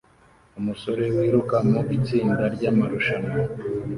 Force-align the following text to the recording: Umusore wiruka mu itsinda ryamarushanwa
Umusore 0.59 1.03
wiruka 1.15 1.57
mu 1.69 1.79
itsinda 1.97 2.43
ryamarushanwa 2.55 3.37